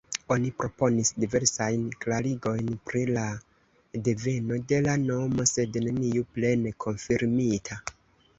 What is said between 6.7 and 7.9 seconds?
konfirmita.